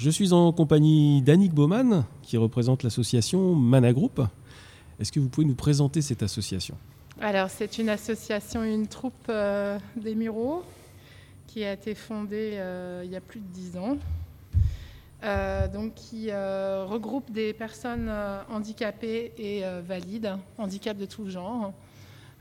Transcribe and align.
Je 0.00 0.08
suis 0.08 0.32
en 0.32 0.50
compagnie 0.50 1.20
d'Annick 1.20 1.52
Baumann, 1.52 2.06
qui 2.22 2.38
représente 2.38 2.84
l'association 2.84 3.54
Mana 3.54 3.92
Group. 3.92 4.22
Est-ce 4.98 5.12
que 5.12 5.20
vous 5.20 5.28
pouvez 5.28 5.46
nous 5.46 5.54
présenter 5.54 6.00
cette 6.00 6.22
association? 6.22 6.74
Alors, 7.20 7.50
c'est 7.50 7.76
une 7.76 7.90
association, 7.90 8.64
une 8.64 8.86
troupe 8.86 9.12
euh, 9.28 9.78
des 9.96 10.14
Mureaux 10.14 10.64
qui 11.46 11.64
a 11.64 11.74
été 11.74 11.94
fondée 11.94 12.52
euh, 12.54 13.02
il 13.04 13.10
y 13.10 13.16
a 13.16 13.20
plus 13.20 13.40
de 13.40 13.46
dix 13.52 13.76
ans. 13.76 13.98
Euh, 15.22 15.68
donc, 15.68 15.92
qui 15.96 16.32
regroupe 16.32 17.30
des 17.30 17.52
personnes 17.52 18.10
handicapées 18.50 19.32
et 19.36 19.64
valides, 19.86 20.34
handicap 20.56 20.96
de 20.96 21.04
tout 21.04 21.28
genre. 21.28 21.74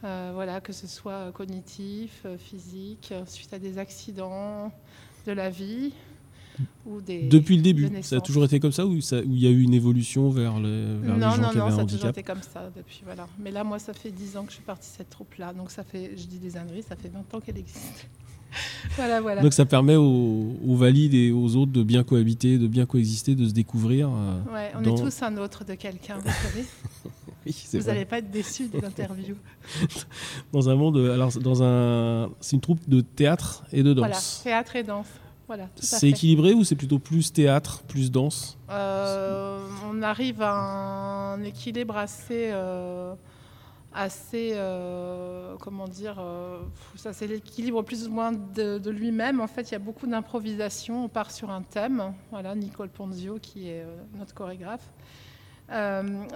voilà, 0.02 0.62
que 0.62 0.71
ce 0.71 0.88
soit 0.88 1.34
cognitif, 1.34 2.26
physique, 2.38 3.14
suite 3.26 3.52
à 3.54 3.60
des 3.60 3.80
accidents 3.80 4.71
de 5.28 5.34
la 5.34 5.50
vie, 5.50 5.91
depuis 7.05 7.58
le 7.58 7.62
début, 7.62 7.90
ça 8.02 8.18
a 8.18 8.22
toujours 8.22 8.45
été 8.45 8.59
comme 8.59 8.72
ça 8.72 8.86
ou 8.86 8.94
il 8.94 9.40
y 9.40 9.48
a 9.48 9.49
eu 9.49 9.62
une 9.62 9.73
évolution 9.73 10.30
vers, 10.30 10.59
les, 10.59 10.95
vers 10.98 11.16
non, 11.16 11.16
les 11.16 11.22
gens 11.22 11.38
non, 11.41 11.49
qui 11.49 11.58
non, 11.58 11.66
avaient 11.66 11.76
ça 11.76 11.82
un 11.82 11.84
a 11.84 11.85
toujours 11.85 12.05
handicap 12.05 12.18
été 12.18 12.23
comme 12.23 12.41
ça 12.41 12.72
depuis 12.76 13.02
voilà. 13.05 13.27
Mais 13.40 13.52
là, 13.52 13.63
moi, 13.63 13.80
ça 13.80 13.94
fait 13.94 14.12
10 14.12 14.38
ans 14.38 14.44
que 14.44 14.49
je 14.49 14.55
suis 14.55 14.63
partie 14.63 14.90
de 14.90 14.98
cette 14.98 15.09
troupe-là, 15.09 15.54
donc 15.54 15.72
ça 15.72 15.84
fait, 15.84 16.12
je 16.18 16.26
dis 16.26 16.40
des 16.40 16.58
âneries, 16.58 16.84
ça 16.84 16.95
fait 16.95 17.09
20 17.09 17.34
ans 17.34 17.40
qu'elle 17.40 17.58
existe. 17.58 18.08
voilà, 18.95 19.22
voilà. 19.22 19.41
Donc 19.41 19.54
ça 19.54 19.66
permet 19.66 19.95
aux, 19.95 20.76
valides 20.76 21.13
et 21.13 21.32
aux 21.32 21.55
autres 21.55 21.72
de 21.72 21.84
bien 21.84 22.04
cohabiter, 22.04 22.58
de 22.58 22.68
bien 22.68 22.85
coexister, 22.85 23.35
de 23.35 23.48
se 23.48 23.54
découvrir. 23.54 24.10
Euh, 24.10 24.54
ouais, 24.54 24.71
on 24.76 24.84
est 24.84 24.98
tous 24.98 25.21
un 25.21 25.38
autre 25.38 25.63
de 25.66 25.76
quelqu'un, 25.76 26.18
vous 26.18 26.30
savez. 26.30 26.66
oui, 27.46 27.55
vous 27.73 27.84
n'allez 27.84 28.05
pas 28.05 28.20
être 28.20 28.32
déçus 28.32 28.68
de 28.68 28.80
l'interview. 28.80 29.35
dans 30.54 30.70
un 30.70 30.76
monde, 30.76 30.98
alors 30.98 31.32
dans 31.40 31.63
un, 31.63 32.32
c'est 32.40 32.55
une 32.55 32.62
troupe 32.62 32.82
de 32.90 33.02
théâtre 33.02 33.63
et 33.71 33.84
de 33.84 33.94
danse. 33.94 34.41
Voilà, 34.44 34.55
théâtre 34.57 34.76
et 34.76 34.84
danse 34.84 35.07
c'est 35.76 36.09
équilibré 36.09 36.53
ou 36.53 36.63
c'est 36.63 36.76
plutôt 36.76 36.99
plus 36.99 37.31
théâtre, 37.34 37.84
plus 37.84 38.12
danse 38.12 38.57
euh, 38.70 39.60
On 39.90 40.01
arrive 40.01 40.41
à 40.41 40.54
un 40.54 41.43
équilibre 41.43 41.98
assez, 41.98 42.49
euh, 42.51 43.13
assez, 43.93 44.51
euh, 44.54 45.55
comment 45.59 45.87
dire, 45.87 46.21
ça 46.96 47.13
c'est 47.13 47.27
l'équilibre 47.27 47.82
plus 47.84 48.07
ou 48.07 48.12
moins 48.12 48.32
de, 48.32 48.90
lui-même. 48.90 49.41
En 49.41 49.48
fait, 49.48 49.70
il 49.70 49.74
y 49.74 49.76
a 49.76 49.79
beaucoup 49.79 50.07
d'improvisation. 50.07 51.05
On 51.05 51.09
part 51.09 51.32
sur 51.32 51.49
un 51.49 51.62
thème. 51.62 52.13
Voilà, 52.31 52.55
Nicole 52.55 52.90
Ponzio 52.90 53.40
qui 53.40 53.70
est 53.70 53.85
notre 54.18 54.34
chorégraphe. 54.34 54.90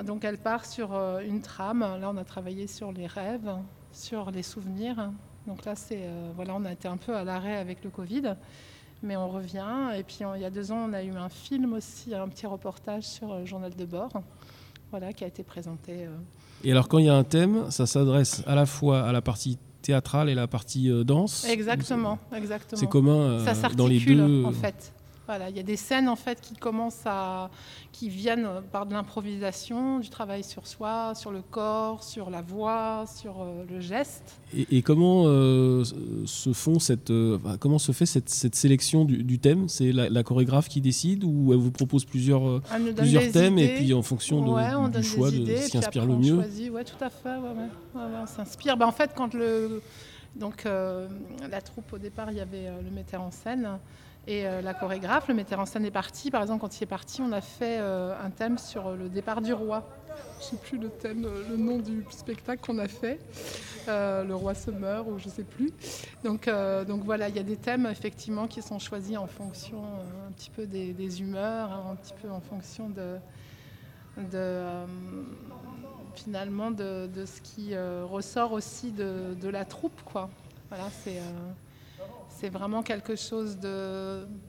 donc 0.03 0.23
elle 0.23 0.37
part 0.37 0.65
sur 0.65 0.93
une 1.19 1.41
trame. 1.41 1.81
Là, 1.81 2.09
on 2.09 2.17
a 2.17 2.23
travaillé 2.23 2.67
sur 2.67 2.91
les 2.91 3.07
rêves, 3.07 3.51
sur 3.91 4.31
les 4.31 4.43
souvenirs. 4.43 5.11
Donc 5.45 5.65
là, 5.65 5.75
c'est 5.75 6.07
voilà, 6.35 6.55
on 6.55 6.65
a 6.65 6.71
été 6.71 6.87
un 6.87 6.97
peu 6.97 7.15
à 7.15 7.23
l'arrêt 7.23 7.57
avec 7.57 7.83
le 7.83 7.89
Covid 7.89 8.35
mais 9.03 9.17
on 9.17 9.29
revient. 9.29 9.91
Et 9.97 10.03
puis 10.03 10.19
il 10.35 10.41
y 10.41 10.45
a 10.45 10.49
deux 10.49 10.71
ans, 10.71 10.87
on 10.89 10.93
a 10.93 11.03
eu 11.03 11.11
un 11.11 11.29
film 11.29 11.73
aussi, 11.73 12.15
un 12.15 12.27
petit 12.27 12.47
reportage 12.47 13.03
sur 13.03 13.27
le 13.27 13.41
euh, 13.41 13.45
Journal 13.45 13.75
de 13.75 13.85
bord, 13.85 14.11
voilà, 14.89 15.13
qui 15.13 15.23
a 15.23 15.27
été 15.27 15.43
présenté. 15.43 16.05
Euh. 16.05 16.17
Et 16.63 16.71
alors 16.71 16.87
quand 16.87 16.97
il 16.97 17.05
y 17.05 17.09
a 17.09 17.15
un 17.15 17.23
thème, 17.23 17.69
ça 17.69 17.85
s'adresse 17.85 18.43
à 18.47 18.55
la 18.55 18.65
fois 18.65 19.01
à 19.01 19.11
la 19.11 19.21
partie 19.21 19.57
théâtrale 19.81 20.29
et 20.29 20.35
la 20.35 20.47
partie 20.47 20.89
euh, 20.89 21.03
danse 21.03 21.45
Exactement, 21.45 22.17
exactement. 22.35 22.79
C'est 22.79 22.89
commun 22.89 23.43
dans 23.75 23.87
les 23.87 23.99
deux. 23.99 24.45
en 24.45 24.51
fait. 24.51 24.93
Voilà, 25.25 25.49
il 25.49 25.55
y 25.55 25.59
a 25.59 25.63
des 25.63 25.77
scènes 25.77 26.09
en 26.09 26.17
fait 26.17 26.41
qui 26.41 26.53
commencent 26.53 27.05
à, 27.05 27.49
qui 27.93 28.09
viennent 28.09 28.49
par 28.73 28.85
de 28.85 28.93
l'improvisation, 28.93 29.99
du 29.99 30.09
travail 30.09 30.43
sur 30.43 30.67
soi, 30.67 31.13
sur 31.15 31.31
le 31.31 31.41
corps, 31.41 32.03
sur 32.03 32.29
la 32.29 32.41
voix, 32.41 33.05
sur 33.07 33.41
euh, 33.41 33.63
le 33.69 33.79
geste. 33.79 34.41
Et, 34.69 34.81
comment 34.81 35.23
euh, 35.27 35.85
se 36.25 36.51
font 36.51 36.77
cette, 36.79 37.09
euh, 37.09 37.37
comment 37.61 37.79
se 37.79 37.93
fait 37.93 38.05
cette, 38.05 38.29
cette 38.29 38.55
sélection 38.55 39.05
du, 39.05 39.39
thème? 39.39 39.69
C'est 39.69 39.93
la, 39.93 40.23
chorégraphe 40.23 40.67
qui 40.67 40.81
décide 40.81 41.23
ou 41.23 41.53
elle 41.53 41.59
vous 41.59 41.71
propose 41.71 42.03
plusieurs, 42.03 42.61
plusieurs 42.97 43.31
thèmes 43.31 43.57
et 43.59 43.75
puis 43.75 43.93
en 43.93 44.01
fonction 44.01 44.41
de, 44.41 44.97
du 44.97 45.03
choix 45.03 45.31
de 45.31 45.45
ce 45.45 45.69
qui 45.69 45.77
inspire 45.77 46.05
le 46.05 46.17
mieux. 46.17 46.39
Oui, 46.39 46.83
tout 46.83 47.03
à 47.03 47.09
fait. 47.09 47.37
on 47.95 48.27
s'inspire. 48.27 48.75
Ben, 48.75 48.87
en 48.87 48.91
fait, 48.91 49.11
quand 49.15 49.33
le 49.33 49.81
donc 50.35 50.65
la 50.65 51.61
troupe 51.61 51.93
au 51.93 51.97
départ, 51.97 52.31
il 52.31 52.37
y 52.37 52.41
avait 52.41 52.69
le 52.83 52.91
metteur 52.91 53.21
en 53.21 53.31
scène. 53.31 53.79
Et 54.25 54.47
euh, 54.47 54.61
la 54.61 54.73
chorégraphe, 54.73 55.27
le 55.27 55.33
metteur 55.33 55.59
en 55.59 55.65
scène 55.65 55.85
est 55.85 55.91
parti. 55.91 56.31
Par 56.31 56.41
exemple, 56.41 56.61
quand 56.61 56.79
il 56.79 56.83
est 56.83 56.87
parti, 56.87 57.21
on 57.21 57.31
a 57.33 57.41
fait 57.41 57.79
euh, 57.79 58.15
un 58.23 58.29
thème 58.29 58.57
sur 58.57 58.95
le 58.95 59.09
départ 59.09 59.41
du 59.41 59.51
roi. 59.53 59.83
Je 60.39 60.45
ne 60.45 60.49
sais 60.51 60.55
plus 60.57 60.77
le 60.77 60.89
thème, 60.89 61.25
euh, 61.25 61.43
le 61.49 61.57
nom 61.57 61.79
du 61.79 62.05
spectacle 62.09 62.61
qu'on 62.65 62.79
a 62.79 62.87
fait. 62.87 63.19
le 63.87 64.33
roi 64.33 64.53
se 64.53 64.71
meurt 64.71 65.07
ou 65.09 65.19
je 65.19 65.25
ne 65.25 65.31
sais 65.31 65.43
plus. 65.43 65.71
Donc, 66.23 66.47
voilà, 67.03 67.27
il 67.27 67.35
y 67.35 67.39
a 67.39 67.43
des 67.43 67.57
thèmes 67.57 67.85
effectivement 67.85 68.47
qui 68.47 68.61
sont 68.61 68.79
choisis 68.79 69.17
en 69.17 69.27
fonction 69.27 69.83
un 70.27 70.31
petit 70.31 70.49
peu 70.49 70.65
des, 70.67 71.21
humeurs, 71.21 71.71
hein, 71.73 71.91
un 71.91 71.95
petit 71.95 72.13
peu 72.21 72.29
en 72.29 72.39
fonction 72.39 72.89
de, 72.89 73.17
finalement 76.15 76.71
de, 76.71 77.07
de, 77.07 77.25
ce 77.25 77.41
qui 77.41 77.75
ressort 77.75 78.53
aussi 78.53 78.91
de, 78.91 79.33
de, 79.33 79.49
la 79.49 79.65
troupe. 79.65 80.01
Quoi. 80.05 80.29
Voilà, 80.69 80.85
c'est 81.03 81.19
c'est 82.43 82.49
vraiment 82.49 82.83
quelque 82.83 83.15
chose 83.15 83.57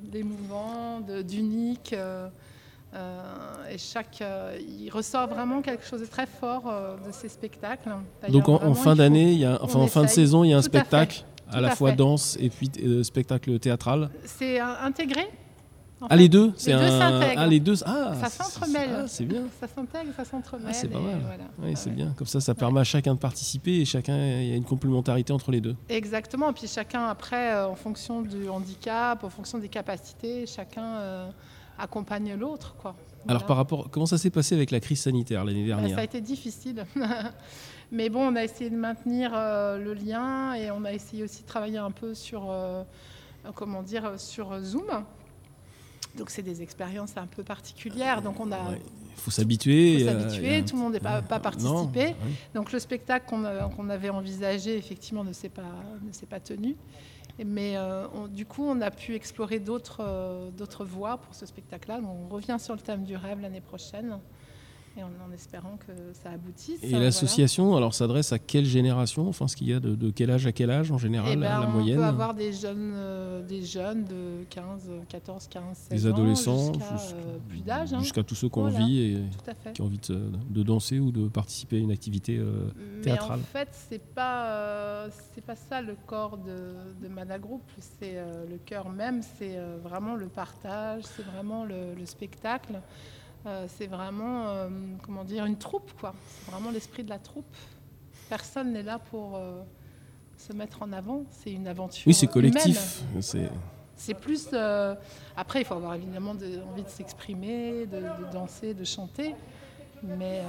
d'émouvant, 0.02 1.00
d'unique. 1.24 1.92
Euh, 1.92 2.28
euh, 2.92 3.70
et 3.70 3.78
chaque, 3.78 4.18
euh, 4.20 4.58
il 4.60 4.90
ressort 4.90 5.28
vraiment 5.28 5.62
quelque 5.62 5.84
chose 5.84 6.00
de 6.00 6.06
très 6.06 6.26
fort 6.26 6.64
de 7.06 7.12
ces 7.12 7.28
spectacles. 7.28 7.90
Donc 8.30 8.48
en, 8.48 8.74
fin 8.74 8.96
d'année, 8.96 9.46
enfin 9.60 9.78
en 9.78 9.86
fin 9.86 10.02
de 10.02 10.08
saison, 10.08 10.42
il 10.42 10.50
y 10.50 10.54
a 10.54 10.58
un 10.58 10.62
spectacle 10.62 11.24
à, 11.48 11.60
la 11.60 11.70
fois 11.70 11.92
danse 11.92 12.36
et 12.40 12.50
puis 12.50 12.68
spectacle 13.04 13.60
théâtral. 13.60 14.10
C'est 14.24 14.58
intégré 14.58 15.28
ah, 16.08 16.16
les 16.16 16.28
deux 16.28 16.52
C'est 16.56 16.72
un... 16.72 17.20
Ah, 17.36 17.46
les 17.46 17.60
deux 17.60 17.74
Ah, 17.84 18.14
ça 18.20 18.28
s'entremêle. 18.28 18.90
Ah, 18.96 19.04
c'est 19.06 19.24
bien. 19.24 19.44
Ça 19.60 19.66
s'intègre, 19.68 20.12
ça 20.16 20.24
s'entremêle. 20.24 20.66
Ah, 20.68 20.72
c'est 20.72 20.88
pas 20.88 21.00
mal. 21.00 21.20
Oui, 21.62 21.72
c'est 21.76 21.90
bien. 21.90 22.12
Comme 22.16 22.26
ça, 22.26 22.40
ça 22.40 22.54
permet 22.54 22.80
à 22.80 22.84
chacun 22.84 23.14
de 23.14 23.18
participer 23.18 23.80
et 23.80 23.84
chacun, 23.84 24.16
il 24.16 24.48
y 24.48 24.52
a 24.52 24.56
une 24.56 24.64
complémentarité 24.64 25.32
entre 25.32 25.50
les 25.50 25.60
deux. 25.60 25.76
Exactement. 25.88 26.50
Et 26.50 26.52
puis 26.52 26.66
chacun, 26.66 27.06
après, 27.06 27.52
euh, 27.52 27.68
en 27.68 27.74
fonction 27.74 28.22
du 28.22 28.48
handicap, 28.48 29.24
en 29.24 29.30
fonction 29.30 29.58
des 29.58 29.68
capacités, 29.68 30.46
chacun 30.46 30.96
euh, 30.96 31.30
accompagne 31.78 32.34
l'autre. 32.34 32.74
quoi. 32.76 32.94
Alors, 33.26 33.46
par 33.46 33.56
rapport, 33.56 33.90
comment 33.90 34.06
ça 34.06 34.18
s'est 34.18 34.30
passé 34.30 34.54
avec 34.54 34.70
la 34.70 34.80
crise 34.80 35.00
sanitaire 35.00 35.44
l'année 35.44 35.62
bah, 35.62 35.76
dernière 35.76 35.96
Ça 35.96 36.02
a 36.02 36.04
été 36.04 36.20
difficile. 36.20 36.84
Mais 37.92 38.08
bon, 38.08 38.32
on 38.32 38.36
a 38.36 38.42
essayé 38.42 38.70
de 38.70 38.76
maintenir 38.76 39.30
euh, 39.34 39.78
le 39.78 39.94
lien 39.94 40.54
et 40.54 40.70
on 40.70 40.84
a 40.84 40.92
essayé 40.92 41.22
aussi 41.22 41.42
de 41.42 41.46
travailler 41.46 41.78
un 41.78 41.90
peu 41.90 42.14
sur, 42.14 42.52
comment 43.54 43.82
dire, 43.82 44.18
sur 44.18 44.58
Zoom 44.60 45.04
donc 46.16 46.30
c'est 46.30 46.42
des 46.42 46.62
expériences 46.62 47.16
un 47.16 47.26
peu 47.26 47.42
particulières. 47.42 48.22
Donc 48.22 48.40
on 48.40 48.50
a. 48.52 48.72
Il 48.72 49.20
faut 49.20 49.30
s'habituer. 49.30 50.00
Faut 50.00 50.06
s'habituer. 50.06 50.64
Tout 50.64 50.76
le 50.76 50.82
monde 50.82 50.92
n'est 50.94 51.00
pas, 51.00 51.22
pas 51.22 51.40
participé. 51.40 52.14
Donc 52.54 52.72
le 52.72 52.78
spectacle 52.78 53.26
qu'on 53.28 53.90
avait 53.90 54.10
envisagé 54.10 54.76
effectivement 54.76 55.24
ne 55.24 55.32
s'est 55.32 55.48
pas 55.48 55.62
ne 56.06 56.12
s'est 56.12 56.26
pas 56.26 56.40
tenu. 56.40 56.76
Mais 57.44 57.76
euh, 57.76 58.06
du 58.28 58.46
coup, 58.46 58.64
on 58.64 58.80
a 58.80 58.92
pu 58.92 59.14
explorer 59.16 59.58
d'autres 59.58 60.00
euh, 60.00 60.50
d'autres 60.50 60.84
voies 60.84 61.18
pour 61.18 61.34
ce 61.34 61.46
spectacle-là. 61.46 62.00
On 62.02 62.28
revient 62.28 62.58
sur 62.60 62.74
le 62.74 62.80
thème 62.80 63.04
du 63.04 63.16
rêve 63.16 63.40
l'année 63.40 63.60
prochaine 63.60 64.18
et 64.96 65.02
en, 65.02 65.32
espérant 65.32 65.76
que 65.76 65.92
ça 66.12 66.30
aboutisse. 66.30 66.78
Et 66.82 66.92
l'association, 66.92 67.76
alors, 67.76 67.94
s'adresse 67.94 68.32
à 68.32 68.38
quelle 68.38 68.64
génération? 68.64 69.28
Enfin, 69.28 69.48
ce 69.48 69.56
qu'il 69.56 69.68
y 69.68 69.72
a 69.72 69.80
de, 69.80 70.10
quel 70.10 70.30
âge 70.30 70.46
à 70.46 70.52
quel 70.52 70.70
âge 70.70 70.92
en 70.92 70.98
général, 70.98 71.32
eh 71.32 71.36
ben, 71.36 71.60
la 71.60 71.68
on 71.68 71.70
moyenne 71.70 71.98
On 71.98 72.02
peut 72.02 72.06
avoir 72.06 72.34
des 72.34 72.52
jeunes, 72.52 72.92
euh, 72.94 73.42
des 73.42 73.62
jeunes 73.62 74.04
de 74.04 74.44
15, 74.50 74.90
14, 75.08 75.48
15, 75.48 75.62
16 75.76 75.88
des 75.88 76.06
adolescents, 76.06 76.72
jusqu'à 76.72 77.16
euh, 77.16 77.38
plus 77.48 77.60
d'âge. 77.62 77.92
Hein. 77.92 78.00
Jusqu'à 78.00 78.22
tous 78.22 78.36
ceux 78.36 78.48
qui 78.48 78.58
ont 78.58 78.64
envie, 78.64 79.00
et, 79.00 79.22
qui 79.72 79.82
ont 79.82 79.86
envie 79.86 79.98
de, 79.98 80.62
danser 80.62 81.00
ou 81.00 81.10
de 81.10 81.28
participer 81.28 81.76
à 81.76 81.80
une 81.80 81.90
activité 81.90 82.38
euh, 82.38 82.68
théâtrale. 83.02 83.40
Mais 83.40 83.60
en 83.60 83.64
fait, 83.64 83.68
c'est 83.88 84.14
pas, 84.14 85.06
c'est 85.34 85.44
pas 85.44 85.56
ça 85.56 85.82
le 85.82 85.96
corps 86.06 86.38
de, 86.38 86.74
de 87.02 87.08
Mana 87.12 87.38
Group. 87.38 87.62
C'est 87.98 88.14
le 88.48 88.58
cœur 88.58 88.88
même, 88.88 89.22
c'est 89.38 89.58
vraiment 89.82 90.14
le 90.14 90.26
partage, 90.26 91.02
c'est 91.16 91.24
vraiment 91.24 91.64
le, 91.64 91.94
le 91.98 92.06
spectacle. 92.06 92.80
Euh, 93.46 93.66
c'est 93.68 93.86
vraiment, 93.86 94.48
euh, 94.48 94.68
comment 95.02 95.24
dire, 95.24 95.44
une 95.44 95.58
troupe, 95.58 95.92
quoi. 96.00 96.14
C'est 96.28 96.50
vraiment 96.50 96.70
l'esprit 96.70 97.04
de 97.04 97.10
la 97.10 97.18
troupe. 97.18 97.44
Personne 98.30 98.72
n'est 98.72 98.82
là 98.82 98.98
pour 98.98 99.36
euh, 99.36 99.62
se 100.38 100.52
mettre 100.54 100.82
en 100.82 100.92
avant. 100.92 101.24
C'est 101.30 101.52
une 101.52 101.68
aventure. 101.68 102.04
Oui, 102.06 102.14
c'est 102.14 102.26
collectif. 102.26 103.02
C'est 103.96 104.14
plus. 104.14 104.48
après, 105.36 105.60
il 105.60 105.64
faut 105.64 105.74
avoir 105.74 105.94
évidemment 105.94 106.32
envie 106.32 106.82
de 106.82 106.88
s'exprimer, 106.88 107.86
de, 107.86 108.02
danser, 108.32 108.74
de 108.74 108.84
chanter. 108.84 109.34
Mais 110.02 110.42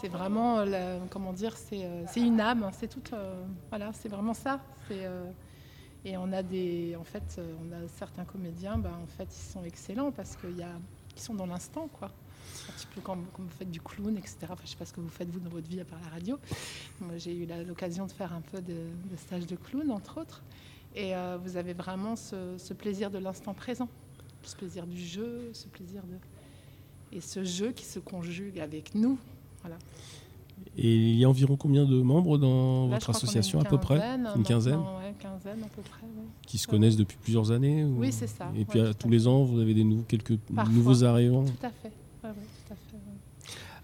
c'est 0.00 0.08
vraiment, 0.08 0.64
comment 1.10 1.32
dire, 1.32 1.56
c'est 1.56 2.20
une 2.20 2.40
âme. 2.40 2.68
C'est 2.78 2.88
tout. 2.88 3.14
voilà, 3.70 3.92
c'est 3.94 4.08
vraiment 4.08 4.34
ça. 4.34 4.60
et 6.04 6.16
on 6.18 6.32
a 6.32 6.42
des, 6.42 6.96
en 7.00 7.04
fait, 7.04 7.40
on 7.62 7.72
a 7.72 7.88
certains 7.96 8.24
comédiens, 8.24 8.76
ben, 8.76 8.92
en 9.02 9.06
fait, 9.06 9.28
ils 9.30 9.52
sont 9.52 9.64
excellents 9.64 10.10
parce 10.10 10.36
qu'il 10.36 10.58
y 10.58 10.62
a 10.62 10.72
qui 11.18 11.24
sont 11.24 11.34
dans 11.34 11.46
l'instant, 11.46 11.88
quoi. 11.92 12.10
Un 12.68 12.72
petit 12.72 12.86
peu 12.94 13.00
comme, 13.00 13.26
vous 13.36 13.48
faites 13.58 13.70
du 13.70 13.80
clown, 13.80 14.16
etc. 14.16 14.36
Enfin, 14.44 14.54
je 14.58 14.62
ne 14.62 14.68
sais 14.68 14.76
pas 14.76 14.84
ce 14.84 14.92
que 14.92 15.00
vous 15.00 15.08
faites, 15.08 15.28
vous, 15.28 15.40
dans 15.40 15.50
votre 15.50 15.68
vie, 15.68 15.80
à 15.80 15.84
part 15.84 15.98
la 16.00 16.10
radio. 16.10 16.38
Moi, 17.00 17.18
j'ai 17.18 17.34
eu 17.34 17.46
l'occasion 17.66 18.06
de 18.06 18.12
faire 18.12 18.32
un 18.32 18.40
peu 18.40 18.60
de, 18.60 18.86
stage 19.16 19.46
de 19.46 19.56
clown, 19.56 19.90
entre 19.90 20.20
autres. 20.20 20.42
Et 20.94 21.14
euh, 21.14 21.36
vous 21.42 21.56
avez 21.56 21.74
vraiment 21.74 22.14
ce, 22.16 22.72
plaisir 22.72 23.10
de 23.10 23.18
l'instant 23.18 23.52
présent. 23.52 23.88
ce 24.42 24.56
plaisir 24.56 24.86
du 24.86 25.04
jeu, 25.04 25.50
ce 25.52 25.66
plaisir 25.66 26.02
de... 26.04 26.16
Et 27.10 27.20
ce 27.20 27.42
jeu 27.42 27.72
qui 27.72 27.84
se 27.84 27.98
conjugue 27.98 28.60
avec 28.60 28.94
nous. 28.94 29.18
Voilà. 29.62 29.78
Et 30.76 30.94
il 30.94 31.16
y 31.16 31.24
a 31.24 31.28
environ 31.28 31.56
combien 31.56 31.84
de 31.84 32.00
membres 32.00 32.38
dans 32.38 32.86
votre 32.88 33.10
association 33.10 33.60
à 33.60 33.64
peu 33.64 33.78
près 33.78 34.00
Une 34.36 34.42
quinzaine 34.42 34.80
quinzaine 35.18 35.62
à 35.62 35.68
peu 35.68 35.82
près. 35.82 36.06
Qui 36.46 36.58
se 36.58 36.66
connaissent 36.66 36.96
depuis 36.96 37.18
plusieurs 37.20 37.50
années 37.50 37.84
Oui, 37.84 38.12
c'est 38.12 38.26
ça. 38.26 38.50
Et 38.56 38.64
puis 38.64 38.80
tous 38.98 39.08
les 39.08 39.26
ans, 39.26 39.42
vous 39.44 39.60
avez 39.60 39.74
des 39.74 39.86
quelques 40.06 40.38
nouveaux 40.70 41.04
arrivants 41.04 41.44
Tout 41.44 41.66
à 41.66 41.70
fait. 41.70 41.92
tout 42.22 42.26
à 42.26 42.74
fait 42.74 42.96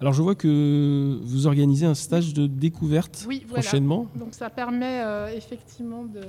Alors 0.01 0.13
je 0.13 0.23
vois 0.23 0.35
que 0.35 1.19
vous 1.23 1.47
organisez 1.47 1.87
un 1.87 1.95
stage 1.95 2.33
de 2.35 2.47
découverte 2.47 3.25
oui, 3.29 3.41
prochainement. 3.41 4.07
Donc 4.15 4.35
ça 4.35 4.51
permet 4.51 5.03
euh, 5.03 5.29
effectivement 5.37 6.05
de 6.05 6.23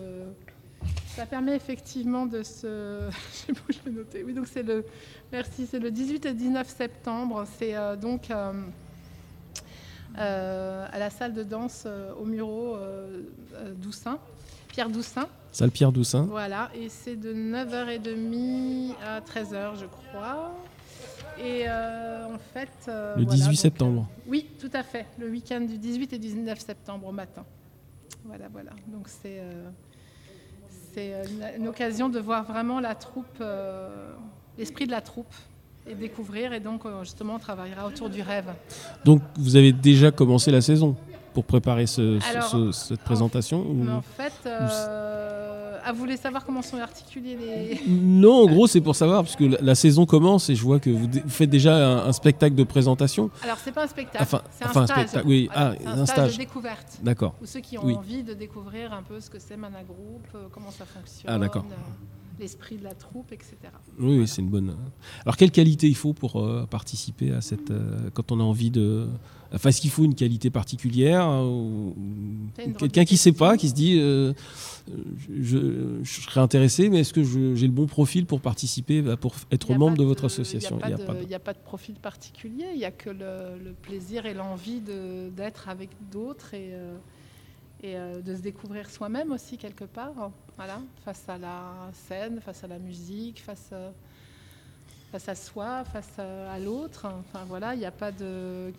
ça 1.15 1.25
permet 1.25 1.55
effectivement 1.55 2.25
de 2.25 2.43
se. 2.43 3.09
je 3.31 3.35
sais 3.35 3.53
pas 3.53 3.61
où 3.69 3.71
je 3.71 3.89
vais 3.89 3.97
noter. 3.97 4.23
Oui, 4.23 4.33
donc 4.33 4.47
c'est 4.47 4.63
le. 4.63 4.85
Merci, 5.31 5.65
c'est 5.65 5.79
le 5.79 5.89
18 5.89 6.25
et 6.25 6.33
19 6.33 6.67
septembre. 6.67 7.45
C'est 7.57 7.75
euh, 7.75 7.95
donc 7.95 8.29
euh, 8.29 8.51
à 10.17 10.99
la 10.99 11.09
salle 11.09 11.33
de 11.33 11.43
danse 11.43 11.87
au 12.19 12.25
Muro 12.25 12.77
Doussin, 13.77 14.19
Pierre 14.69 14.89
Doussin. 14.89 15.27
Salle 15.51 15.71
Pierre 15.71 15.91
Doussin. 15.91 16.23
Voilà, 16.23 16.69
et 16.75 16.89
c'est 16.89 17.15
de 17.15 17.33
9h30 17.33 18.95
à 19.05 19.21
13h, 19.21 19.79
je 19.79 19.85
crois. 19.85 20.55
Et 21.39 21.69
en 21.69 22.37
fait. 22.53 22.69
le 22.87 23.25
18 23.25 23.55
septembre. 23.55 24.07
oui, 24.27 24.49
tout 24.59 24.71
à 24.73 24.83
fait. 24.83 25.05
Le 25.19 25.29
week-end 25.29 25.61
du 25.61 25.77
18 25.77 26.13
et 26.13 26.19
19 26.19 26.59
septembre 26.59 27.07
au 27.07 27.11
matin. 27.11 27.45
Voilà, 28.25 28.47
voilà. 28.49 28.71
Donc 28.87 29.07
c'est 29.07 29.41
c'est 30.95 31.13
euh, 31.13 31.57
une, 31.57 31.67
occasion 31.67 32.07
de 32.07 32.19
voir 32.19 32.45
vraiment 32.45 32.79
la 32.79 32.95
troupe, 32.95 33.25
euh, 33.41 34.13
l'esprit 34.57 34.85
de 34.85 34.91
la 34.91 35.01
troupe 35.01 35.33
et 35.87 35.95
découvrir. 35.95 36.53
Et 36.53 36.59
donc, 36.59 36.85
euh, 36.85 37.03
justement, 37.03 37.35
on 37.35 37.39
travaillera 37.39 37.87
autour 37.87 38.09
du 38.09 38.21
rêve. 38.21 38.53
Donc, 39.03 39.21
vous 39.37 39.55
avez 39.55 39.73
déjà 39.73 40.11
commencé 40.11 40.51
la 40.51 40.61
saison 40.61 40.95
pour 41.33 41.43
préparer 41.43 41.85
cette 41.85 43.01
présentation 43.03 43.65
En, 43.89 44.01
fait, 44.01 44.49
ah, 45.87 45.91
vous 45.91 45.99
voulez 45.99 46.17
savoir 46.17 46.43
comment 46.43 46.63
sont 46.63 46.79
articulés 46.79 47.37
les. 47.39 47.81
Non, 47.87 48.43
en 48.43 48.45
gros, 48.47 48.65
c'est 48.65 48.81
pour 48.81 48.95
savoir, 48.95 49.21
parce 49.21 49.35
que 49.35 49.43
la, 49.43 49.75
saison 49.75 50.07
commence 50.07 50.49
et 50.49 50.55
je 50.55 50.63
vois 50.63 50.79
que 50.79 50.89
vous, 50.89 51.07
faites 51.27 51.49
déjà 51.49 52.05
un, 52.05 52.11
spectacle 52.11 52.55
de 52.55 52.63
présentation. 52.63 53.29
Alors, 53.43 53.57
c'est 53.63 53.71
pas 53.71 53.83
un 53.83 53.87
spectacle, 53.87 54.25
c'est 54.49 54.65
un, 54.65 54.69
stage. 54.71 54.87
spectacle. 54.87 55.27
Oui, 55.27 55.47
ah, 55.53 55.73
un, 55.85 56.07
stage, 56.07 56.33
de 56.33 56.37
découverte. 56.39 56.97
D'accord. 57.03 57.35
Ou 57.39 57.45
ceux 57.45 57.59
qui 57.59 57.77
ont 57.77 57.83
envie 57.83 58.23
de 58.23 58.33
découvrir 58.33 58.93
un 58.93 59.03
peu 59.03 59.19
ce 59.19 59.29
que 59.29 59.37
c'est 59.37 59.57
Mana 59.57 59.83
Group, 59.83 60.25
euh, 60.33 60.47
comment 60.51 60.71
ça 60.71 60.85
fonctionne. 60.85 61.31
Ah, 61.31 61.37
d'accord. 61.37 61.65
Euh, 61.69 61.75
l'esprit 62.39 62.77
de 62.77 62.83
la 62.83 62.93
troupe, 62.93 63.31
etc. 63.31 63.55
Oui, 63.99 64.27
c'est 64.27 64.41
une 64.41 64.49
bonne. 64.49 64.75
Alors, 65.23 65.37
quelle 65.37 65.51
qualité 65.51 65.87
il 65.87 65.95
faut 65.95 66.13
pour 66.13 66.37
euh, 66.37 66.65
participer 66.65 67.31
à 67.31 67.41
cette. 67.41 67.71
quand 68.13 68.31
on 68.31 68.39
a 68.39 68.43
envie 68.43 68.71
de. 68.71 69.07
Enfin, 69.53 69.69
est-ce 69.69 69.79
qu'il 69.79 69.91
faut 69.91 70.03
une 70.03 70.15
qualité 70.15 70.49
particulière 70.49 71.29
ou... 71.29 71.95
Quelqu'un 72.77 73.05
qui 73.05 73.13
ne 73.13 73.19
sait 73.19 73.31
pas, 73.31 73.57
qui 73.57 73.69
se 73.69 73.73
dit 73.73 74.01
je, 75.39 76.03
serais 76.03 76.41
intéressé, 76.41 76.89
mais 76.89 76.99
est-ce 76.99 77.13
que 77.13 77.23
j'ai 77.23 77.67
le 77.67 77.73
bon 77.73 77.87
profil 77.87 78.25
pour 78.25 78.41
participer, 78.41 79.01
bah, 79.01 79.17
pour 79.17 79.35
être 79.51 79.73
membre 79.73 79.97
de, 79.97 80.03
votre 80.03 80.25
association? 80.25 80.79
Il 80.83 80.95
n'y 81.27 81.33
a, 81.33 81.39
pas 81.39 81.53
de 81.53 81.59
profil 81.59 81.95
particulier, 81.95 82.65
il 82.73 82.77
n'y 82.77 82.85
a 82.85 82.91
que 82.91 83.09
le, 83.09 83.73
plaisir 83.81 84.25
et 84.25 84.33
l'envie 84.33 84.81
d'être 85.35 85.69
avec 85.69 85.89
d'autres 86.11 86.53
et, 86.53 86.73
euh, 86.73 86.97
et 87.81 87.95
euh, 87.95 88.21
de 88.21 88.35
se 88.35 88.41
découvrir 88.41 88.89
soi-même 88.89 89.31
aussi 89.31 89.57
quelque 89.57 89.85
part, 89.85 90.31
voilà, 90.57 90.79
face 91.03 91.23
à 91.27 91.37
la 91.37 91.61
scène, 91.93 92.39
face 92.41 92.63
à 92.63 92.67
la 92.67 92.79
musique, 92.79 93.41
face 93.41 93.71
à, 93.71 93.91
face 95.11 95.29
à 95.29 95.35
soi, 95.35 95.83
face 95.85 96.19
à, 96.19 96.57
l'autre. 96.59 97.07
Enfin 97.19 97.45
voilà, 97.47 97.73
il 97.73 97.79
n'y 97.79 97.85
a 97.85 97.91
pas 97.91 98.11
de 98.11 98.71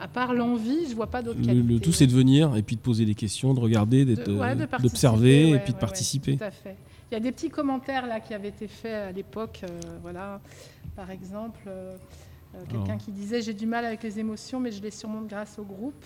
à 0.00 0.06
part 0.06 0.32
l'envie, 0.32 0.88
je 0.88 0.94
vois 0.94 1.08
pas 1.08 1.22
qualités. 1.22 1.54
Le 1.54 1.80
tout, 1.80 1.92
c'est 1.92 2.06
de 2.06 2.12
venir 2.12 2.56
et 2.56 2.62
puis 2.62 2.76
de 2.76 2.80
poser 2.80 3.04
des 3.04 3.14
questions, 3.14 3.52
de 3.52 3.60
regarder, 3.60 4.04
d'observer 4.04 5.50
et 5.50 5.58
puis 5.58 5.72
de 5.72 5.78
participer. 5.78 6.36
tout 6.36 6.44
à 6.44 6.50
fait. 6.50 6.76
Il 7.10 7.14
y 7.14 7.16
a 7.16 7.20
des 7.20 7.32
petits 7.32 7.48
commentaires 7.48 8.06
là 8.06 8.20
qui 8.20 8.34
avaient 8.34 8.48
été 8.48 8.68
faits 8.68 9.08
à 9.08 9.12
l'époque. 9.12 9.60
Euh, 9.64 9.80
voilà, 10.02 10.40
par 10.94 11.10
exemple, 11.10 11.60
euh, 11.66 11.96
euh, 12.54 12.64
quelqu'un 12.70 12.98
qui 12.98 13.12
disait 13.12 13.40
j'ai 13.40 13.54
du 13.54 13.66
mal 13.66 13.84
avec 13.86 14.02
les 14.02 14.18
émotions, 14.18 14.60
mais 14.60 14.70
je 14.70 14.82
les 14.82 14.90
surmonte 14.90 15.26
grâce 15.26 15.58
au 15.58 15.64
groupe. 15.64 16.04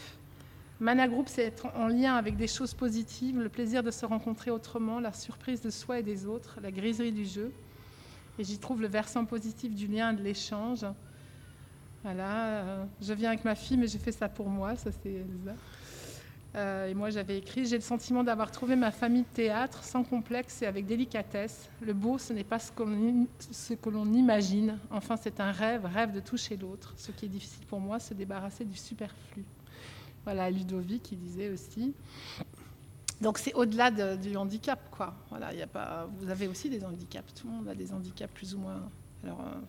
Mana 0.83 1.07
Group, 1.07 1.29
c'est 1.29 1.45
être 1.45 1.69
en 1.77 1.87
lien 1.87 2.17
avec 2.17 2.37
des 2.37 2.49
choses 2.49 2.75
positives, 2.75 3.39
le 3.39 3.49
plaisir 3.49 3.85
de 3.85 3.93
se 3.93 4.05
rencontrer 4.05 4.51
autrement, 4.51 4.99
la 4.99 5.13
surprise 5.13 5.61
de 5.61 5.71
soi 5.71 6.01
et 6.01 6.03
des 6.03 6.27
autres, 6.27 6.59
la 6.61 6.73
griserie 6.73 7.13
du 7.13 7.25
jeu. 7.25 7.53
Et 8.37 8.43
j'y 8.43 8.59
trouve 8.59 8.83
le 8.83 8.89
versant 8.89 9.25
positif 9.25 9.73
du 9.77 9.87
lien 9.87 10.13
et 10.13 10.17
de 10.17 10.23
l'échange. 10.25 10.85
Voilà, 12.03 12.47
euh, 12.47 12.85
je 13.01 13.13
viens 13.13 13.29
avec 13.29 13.45
ma 13.45 13.55
fille, 13.55 13.77
mais 13.77 13.87
j'ai 13.87 14.01
fait 14.01 14.11
ça 14.11 14.29
pour 14.29 14.49
moi, 14.49 14.75
ça 14.75 14.91
c'est 14.91 15.13
Elsa. 15.13 15.57
Euh, 16.57 16.89
et 16.89 16.95
moi 16.95 17.11
j'avais 17.11 17.39
écrit 17.39 17.65
J'ai 17.65 17.77
le 17.77 17.83
sentiment 17.83 18.25
d'avoir 18.25 18.51
trouvé 18.51 18.75
ma 18.75 18.91
famille 18.91 19.25
théâtre 19.25 19.85
sans 19.85 20.03
complexe 20.03 20.63
et 20.63 20.67
avec 20.67 20.85
délicatesse. 20.85 21.71
Le 21.81 21.93
beau, 21.93 22.19
ce 22.19 22.33
n'est 22.33 22.43
pas 22.43 22.59
ce, 22.59 22.73
ce 23.53 23.75
que 23.75 23.89
l'on 23.89 24.13
imagine. 24.13 24.81
Enfin, 24.91 25.17
c'est 25.17 25.39
un 25.39 25.53
rêve, 25.53 25.85
rêve 25.85 26.11
de 26.11 26.19
toucher 26.19 26.57
l'autre. 26.57 26.93
Ce 26.97 27.13
qui 27.13 27.27
est 27.27 27.29
difficile 27.29 27.65
pour 27.67 27.79
moi, 27.79 28.01
se 28.01 28.15
débarrasser 28.15 28.65
du 28.65 28.77
superflu. 28.77 29.45
Voilà, 30.25 30.51
Ludovic 30.51 31.03
qui 31.03 31.17
disait 31.17 31.51
aussi. 31.51 31.95
Donc 33.21 33.39
c'est 33.39 33.55
au-delà 33.55 33.91
du 34.17 34.37
handicap, 34.37 34.81
quoi. 34.91 35.15
Voilà, 35.31 35.55
y 35.55 35.63
a 35.63 35.67
pas, 35.67 36.09
vous 36.19 36.29
avez 36.29 36.49
aussi 36.49 36.69
des 36.69 36.85
handicaps. 36.85 37.33
Tout 37.35 37.47
le 37.47 37.55
monde 37.55 37.69
a 37.69 37.75
des 37.75 37.93
handicaps 37.93 38.33
plus 38.35 38.55
ou 38.55 38.59
moins, 38.59 38.89
alors 39.23 39.41
euh, 39.41 39.61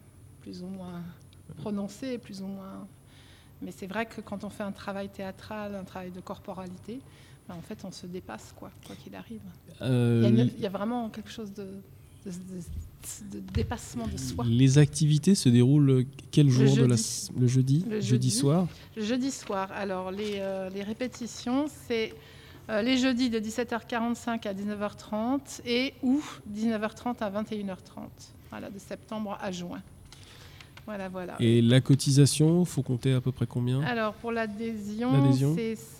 plus 0.41 0.63
ou 0.63 0.67
moins 0.67 1.03
prononcés, 1.57 2.17
plus 2.17 2.41
ou 2.41 2.47
moins. 2.47 2.87
Mais 3.61 3.71
c'est 3.71 3.87
vrai 3.87 4.05
que 4.05 4.21
quand 4.21 4.43
on 4.43 4.49
fait 4.49 4.63
un 4.63 4.71
travail 4.71 5.09
théâtral, 5.09 5.75
un 5.75 5.83
travail 5.83 6.11
de 6.11 6.19
corporalité, 6.19 6.99
ben, 7.47 7.55
en 7.55 7.61
fait, 7.61 7.83
on 7.85 7.91
se 7.91 8.07
dépasse, 8.07 8.53
quoi, 8.57 8.71
quoi 8.85 8.95
qu'il 8.95 9.15
arrive. 9.15 9.41
Euh, 9.81 10.29
il, 10.29 10.59
y 10.59 10.65
a 10.65 10.69
vraiment 10.69 11.09
quelque 11.09 11.29
chose 11.29 11.53
de, 11.53 11.67
dépassement 13.53 14.07
de 14.07 14.17
soi. 14.17 14.45
Les 14.47 14.77
activités 14.77 15.35
se 15.35 15.49
déroulent 15.49 16.05
quel 16.31 16.49
jour 16.49 16.75
de 16.75 16.85
la 16.85 16.95
le 17.37 17.47
jeudi, 17.47 17.85
le 17.89 17.99
jeudi, 17.99 18.31
soir. 18.31 18.67
Le 18.95 19.03
jeudi 19.03 19.31
soir. 19.31 19.69
Alors 19.73 20.11
les, 20.11 20.35
euh, 20.37 20.69
les 20.69 20.83
répétitions, 20.83 21.67
c'est 21.87 22.13
euh, 22.69 22.81
les 22.81 22.97
jeudis 22.97 23.29
de 23.29 23.39
17h45 23.39 24.47
à 24.47 24.53
19h30 24.53 25.61
et 25.65 25.93
ou 26.01 26.21
19h30 26.53 27.17
à 27.19 27.29
21h30, 27.29 27.75
voilà, 28.49 28.69
de 28.69 28.79
septembre 28.79 29.37
à 29.41 29.51
juin. 29.51 29.81
Voilà, 30.85 31.07
voilà. 31.07 31.35
Et 31.39 31.61
la 31.61 31.79
cotisation, 31.81 32.61
il 32.61 32.65
faut 32.65 32.81
compter 32.81 33.13
à 33.13 33.21
peu 33.21 33.31
près 33.31 33.45
combien 33.45 33.81
Alors 33.81 34.13
pour 34.15 34.31
l'adhésion, 34.31 35.11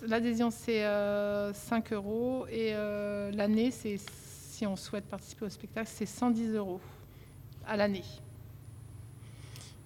l'adhésion 0.06 0.50
c'est 0.50 0.82
5 0.82 0.82
euh, 0.84 1.52
euros 1.92 2.46
et 2.50 2.72
euh, 2.74 3.30
l'année, 3.32 3.70
c'est 3.70 3.98
si 4.54 4.66
on 4.66 4.76
souhaite 4.76 5.04
participer 5.06 5.46
au 5.46 5.48
spectacle, 5.48 5.90
c'est 5.92 6.06
110 6.06 6.54
euros 6.54 6.80
à 7.66 7.76
l'année. 7.76 8.04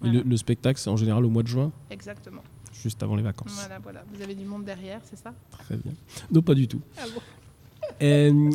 Le, 0.01 0.21
le, 0.21 0.37
spectacle, 0.37 0.79
c'est 0.79 0.89
en 0.89 0.95
général 0.95 1.25
au 1.25 1.29
mois 1.29 1.43
de 1.43 1.47
juin? 1.47 1.71
Exactement 1.89 2.43
juste 2.81 3.03
avant 3.03 3.15
les 3.15 3.23
vacances. 3.23 3.53
Voilà, 3.53 3.79
voilà. 3.79 4.03
Vous 4.13 4.21
avez 4.21 4.35
du 4.35 4.45
monde 4.45 4.63
derrière, 4.63 5.01
c'est 5.03 5.17
ça? 5.17 5.33
Très 5.51 5.75
bien. 5.75 5.91
Non, 6.31 6.41
pas 6.41 6.53
du 6.53 6.67
tout. 6.67 6.81
Ah 6.97 7.05
bon 7.13 7.21
euh, 8.01 8.49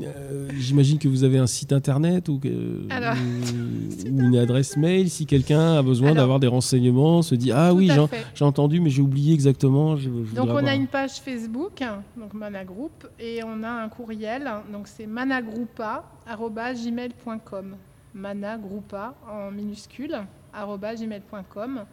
J'imagine 0.58 0.98
que 0.98 1.06
vous 1.08 1.24
avez 1.24 1.38
un 1.38 1.46
site 1.46 1.72
internet 1.72 2.28
ou, 2.28 2.38
une 2.44 4.36
adresse 4.36 4.76
mail. 4.76 5.08
Si 5.10 5.24
quelqu'un 5.26 5.78
a 5.78 5.82
besoin 5.82 6.14
d'avoir 6.14 6.38
des 6.40 6.46
renseignements, 6.46 7.22
se 7.22 7.34
dit 7.34 7.52
Ah 7.52 7.74
oui, 7.74 7.90
j'ai 8.34 8.44
entendu, 8.44 8.80
mais 8.80 8.90
j'ai 8.90 9.02
oublié 9.02 9.34
exactement. 9.34 9.94
donc 9.94 10.50
on 10.50 10.66
a 10.66 10.74
une 10.74 10.86
page 10.86 11.20
Facebook, 11.20 11.82
donc 12.16 12.32
Mana 12.34 12.64
Group, 12.64 13.06
et 13.18 13.40
on 13.44 13.62
a 13.62 13.70
un 13.70 13.88
courriel. 13.88 14.50
Donc 14.72 14.88
c'est 14.88 15.06
managroupa.gmail.com. 15.06 17.76
Managroupa 18.14 19.14
en 19.28 19.50
minuscule, 19.50 20.16
gmail.com. 20.54 21.84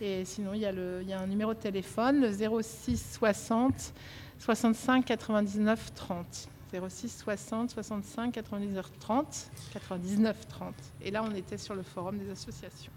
Et 0.00 0.24
sinon, 0.24 0.54
il 0.54 0.60
y, 0.60 0.66
a 0.66 0.72
le, 0.72 1.00
il 1.02 1.08
y 1.08 1.12
a 1.12 1.20
un 1.20 1.26
numéro 1.26 1.54
de 1.54 1.58
téléphone, 1.58 2.20
le 2.20 2.32
06 2.32 3.14
60 3.14 3.94
65 4.38 5.04
99 5.04 5.92
30. 5.94 6.48
06 6.88 7.08
60 7.08 7.70
65 7.70 8.32
99 8.32 8.90
30 9.00 9.50
99 9.72 10.36
30. 10.48 10.74
Et 11.02 11.10
là, 11.10 11.24
on 11.24 11.34
était 11.34 11.58
sur 11.58 11.74
le 11.74 11.82
forum 11.82 12.18
des 12.18 12.30
associations. 12.30 12.92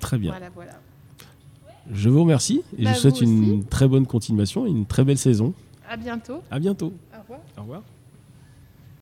Très 0.00 0.18
bien. 0.18 0.30
Voilà, 0.30 0.50
voilà. 0.50 0.72
Je 1.92 2.08
vous 2.08 2.20
remercie 2.20 2.62
et 2.76 2.80
je 2.80 2.84
bah, 2.84 2.92
vous 2.92 2.98
souhaite 2.98 3.20
une 3.20 3.64
très 3.64 3.86
bonne 3.86 4.06
continuation 4.06 4.66
et 4.66 4.70
une 4.70 4.86
très 4.86 5.04
belle 5.04 5.18
saison. 5.18 5.52
À 5.88 5.96
bientôt. 5.96 6.42
À 6.50 6.58
bientôt. 6.58 6.94
Au 7.14 7.20
revoir. 7.20 7.40
Au 7.58 7.60
revoir. 7.60 7.82